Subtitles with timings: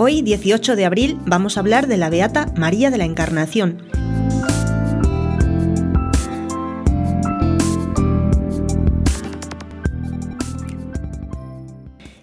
[0.00, 3.82] Hoy, 18 de abril, vamos a hablar de la Beata María de la Encarnación.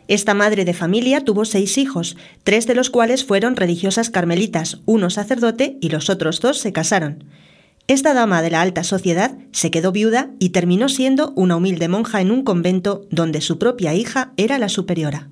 [0.07, 2.15] Esta madre de familia tuvo seis hijos,
[2.45, 7.25] tres de los cuales fueron religiosas carmelitas, uno sacerdote y los otros dos se casaron.
[7.87, 12.21] Esta dama de la alta sociedad se quedó viuda y terminó siendo una humilde monja
[12.21, 15.27] en un convento donde su propia hija era la superiora.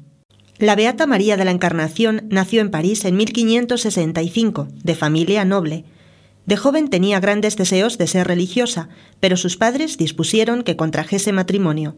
[0.64, 5.84] La Beata María de la Encarnación nació en París en 1565, de familia noble.
[6.46, 8.88] De joven tenía grandes deseos de ser religiosa,
[9.20, 11.98] pero sus padres dispusieron que contrajese matrimonio.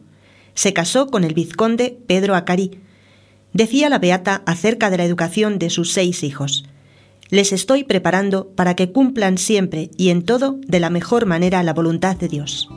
[0.55, 2.79] Se casó con el vizconde Pedro Acarí.
[3.53, 6.65] Decía la Beata acerca de la educación de sus seis hijos.
[7.29, 11.75] Les estoy preparando para que cumplan siempre y en todo de la mejor manera la
[11.75, 12.67] voluntad de Dios.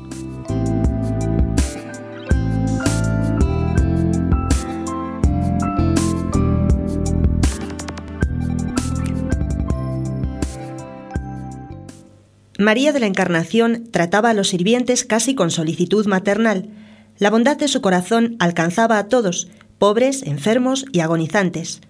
[12.60, 16.68] María de la Encarnación trataba a los sirvientes casi con solicitud maternal.
[17.16, 19.46] La bondad de su corazón alcanzaba a todos,
[19.78, 21.80] pobres, enfermos y agonizantes.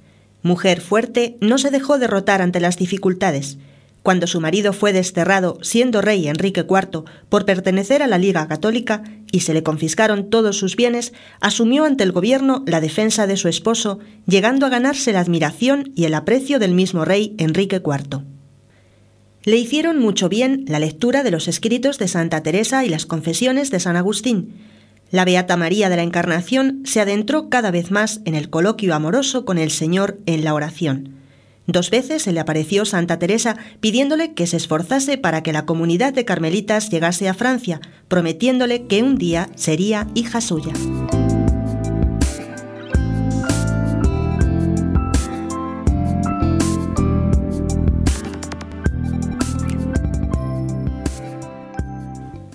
[0.42, 3.56] Mujer fuerte, no se dejó derrotar ante las dificultades.
[4.02, 9.04] Cuando su marido fue desterrado, siendo rey Enrique IV, por pertenecer a la Liga Católica
[9.32, 13.48] y se le confiscaron todos sus bienes, asumió ante el gobierno la defensa de su
[13.48, 18.37] esposo, llegando a ganarse la admiración y el aprecio del mismo rey Enrique IV.
[19.48, 23.70] Le hicieron mucho bien la lectura de los escritos de Santa Teresa y las confesiones
[23.70, 24.52] de San Agustín.
[25.10, 29.46] La Beata María de la Encarnación se adentró cada vez más en el coloquio amoroso
[29.46, 31.14] con el Señor en la oración.
[31.66, 36.12] Dos veces se le apareció Santa Teresa pidiéndole que se esforzase para que la comunidad
[36.12, 40.74] de carmelitas llegase a Francia, prometiéndole que un día sería hija suya.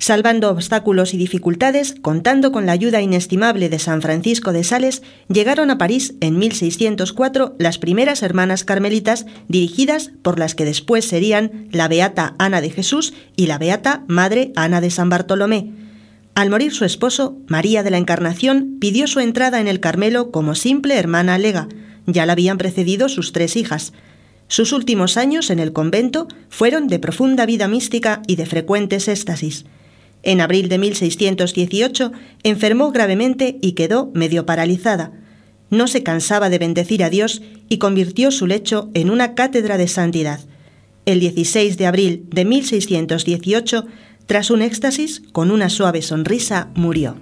[0.04, 5.72] Salvando obstáculos y dificultades, contando con la ayuda inestimable de San Francisco de Sales, llegaron
[5.72, 11.88] a París en 1604 las primeras hermanas carmelitas dirigidas por las que después serían la
[11.88, 15.72] Beata Ana de Jesús y la Beata Madre Ana de San Bartolomé.
[16.36, 20.54] Al morir su esposo, María de la Encarnación pidió su entrada en el Carmelo como
[20.54, 21.70] simple hermana lega.
[22.08, 23.94] Ya la habían precedido sus tres hijas.
[24.50, 29.64] Sus últimos años en el convento fueron de profunda vida mística y de frecuentes éxtasis.
[30.24, 32.12] En abril de 1618
[32.44, 35.12] enfermó gravemente y quedó medio paralizada.
[35.70, 39.88] No se cansaba de bendecir a Dios y convirtió su lecho en una cátedra de
[39.88, 40.40] santidad.
[41.06, 43.86] El 16 de abril de 1618,
[44.26, 47.18] tras un éxtasis, con una suave sonrisa, murió.